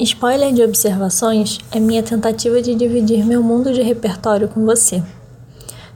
Spoiler 0.00 0.52
de 0.52 0.60
observações 0.60 1.60
é 1.70 1.78
minha 1.78 2.02
tentativa 2.02 2.60
de 2.60 2.74
dividir 2.74 3.24
meu 3.24 3.40
mundo 3.44 3.72
de 3.72 3.80
repertório 3.80 4.48
com 4.48 4.64
você. 4.64 5.00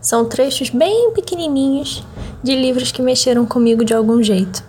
São 0.00 0.24
trechos 0.24 0.70
bem 0.70 1.10
pequenininhos 1.12 2.04
de 2.40 2.54
livros 2.54 2.92
que 2.92 3.02
mexeram 3.02 3.44
comigo 3.44 3.84
de 3.84 3.92
algum 3.92 4.22
jeito. 4.22 4.62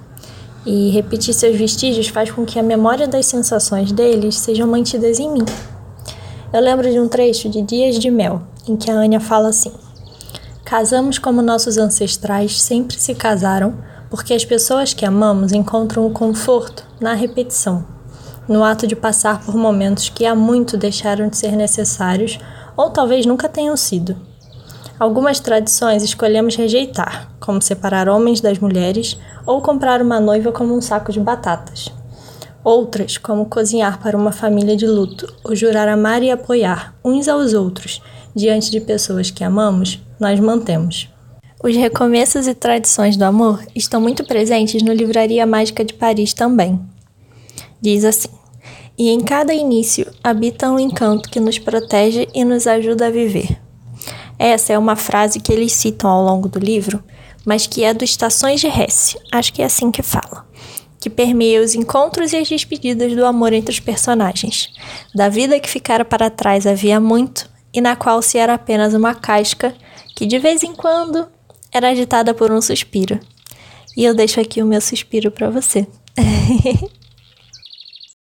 E 0.65 0.89
repetir 0.89 1.35
seus 1.35 1.55
vestígios 1.55 2.07
faz 2.07 2.31
com 2.31 2.43
que 2.43 2.57
a 2.57 2.63
memória 2.63 3.07
das 3.07 3.27
sensações 3.27 3.91
deles 3.91 4.35
sejam 4.35 4.67
mantidas 4.67 5.19
em 5.19 5.31
mim. 5.31 5.45
Eu 6.51 6.59
lembro 6.59 6.89
de 6.89 6.99
um 6.99 7.07
trecho 7.07 7.49
de 7.49 7.61
Dias 7.61 7.99
de 7.99 8.09
Mel, 8.09 8.41
em 8.67 8.75
que 8.75 8.89
a 8.89 8.95
Anya 8.95 9.19
fala 9.19 9.49
assim: 9.49 9.71
Casamos 10.65 11.19
como 11.19 11.43
nossos 11.43 11.77
ancestrais 11.77 12.59
sempre 12.59 12.99
se 12.99 13.13
casaram, 13.13 13.75
porque 14.09 14.33
as 14.33 14.43
pessoas 14.43 14.91
que 14.91 15.05
amamos 15.05 15.51
encontram 15.51 16.07
o 16.07 16.11
conforto 16.11 16.83
na 16.99 17.13
repetição 17.13 17.98
no 18.49 18.63
ato 18.63 18.87
de 18.87 18.95
passar 18.95 19.45
por 19.45 19.55
momentos 19.55 20.09
que 20.09 20.25
há 20.25 20.33
muito 20.33 20.75
deixaram 20.75 21.29
de 21.29 21.37
ser 21.37 21.51
necessários 21.51 22.39
ou 22.75 22.89
talvez 22.89 23.25
nunca 23.25 23.47
tenham 23.47 23.77
sido. 23.77 24.17
Algumas 24.99 25.39
tradições 25.39 26.03
escolhemos 26.03 26.55
rejeitar, 26.55 27.31
como 27.39 27.61
separar 27.61 28.09
homens 28.09 28.41
das 28.41 28.57
mulheres 28.57 29.17
ou 29.45 29.61
comprar 29.61 30.01
uma 30.01 30.19
noiva 30.19 30.51
como 30.51 30.75
um 30.75 30.81
saco 30.81 31.11
de 31.11 31.19
batatas. 31.19 31.89
Outras, 32.63 33.17
como 33.17 33.45
cozinhar 33.45 33.99
para 34.01 34.17
uma 34.17 34.31
família 34.31 34.75
de 34.75 34.87
luto 34.87 35.31
ou 35.43 35.55
jurar 35.55 35.87
amar 35.87 36.23
e 36.23 36.31
apoiar 36.31 36.95
uns 37.05 37.27
aos 37.27 37.53
outros 37.53 38.01
diante 38.35 38.71
de 38.71 38.81
pessoas 38.81 39.29
que 39.29 39.43
amamos, 39.43 39.99
nós 40.19 40.39
mantemos. 40.39 41.07
Os 41.63 41.75
recomeços 41.75 42.47
e 42.47 42.53
tradições 42.53 43.15
do 43.15 43.23
amor 43.23 43.61
estão 43.75 44.01
muito 44.01 44.23
presentes 44.25 44.81
no 44.81 44.91
Livraria 44.91 45.45
Mágica 45.45 45.85
de 45.85 45.93
Paris 45.93 46.33
também. 46.33 46.79
Diz 47.81 48.03
assim: 48.03 48.38
e 48.99 49.07
em 49.09 49.21
cada 49.21 49.53
início 49.53 50.11
habita 50.21 50.69
um 50.69 50.77
encanto 50.77 51.29
que 51.29 51.39
nos 51.39 51.57
protege 51.57 52.27
e 52.35 52.43
nos 52.43 52.67
ajuda 52.67 53.07
a 53.07 53.09
viver. 53.09 53.57
Essa 54.37 54.73
é 54.73 54.77
uma 54.77 54.97
frase 54.97 55.39
que 55.39 55.53
eles 55.53 55.71
citam 55.71 56.09
ao 56.09 56.21
longo 56.21 56.49
do 56.49 56.59
livro, 56.59 57.01
mas 57.45 57.65
que 57.65 57.81
é 57.85 57.93
do 57.93 58.03
Estações 58.03 58.59
de 58.59 58.67
Hesse, 58.67 59.17
acho 59.31 59.53
que 59.53 59.61
é 59.61 59.65
assim 59.65 59.89
que 59.89 60.03
fala, 60.03 60.45
que 60.99 61.09
permeia 61.09 61.61
os 61.61 61.75
encontros 61.75 62.33
e 62.33 62.37
as 62.37 62.49
despedidas 62.49 63.15
do 63.15 63.25
amor 63.25 63.53
entre 63.53 63.71
os 63.71 63.79
personagens, 63.79 64.69
da 65.15 65.29
vida 65.29 65.61
que 65.61 65.69
ficara 65.69 66.03
para 66.03 66.29
trás 66.29 66.67
havia 66.67 66.99
muito 66.99 67.49
e 67.73 67.79
na 67.79 67.95
qual 67.95 68.21
se 68.21 68.37
era 68.37 68.55
apenas 68.55 68.93
uma 68.93 69.15
casca 69.15 69.73
que 70.13 70.25
de 70.25 70.37
vez 70.37 70.61
em 70.61 70.75
quando 70.75 71.25
era 71.71 71.89
agitada 71.89 72.33
por 72.33 72.51
um 72.51 72.61
suspiro. 72.61 73.17
E 73.95 74.03
eu 74.03 74.13
deixo 74.13 74.41
aqui 74.41 74.61
o 74.61 74.65
meu 74.65 74.81
suspiro 74.81 75.31
para 75.31 75.49
você. 75.49 75.87